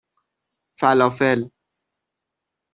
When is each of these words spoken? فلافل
فلافل 0.79 1.51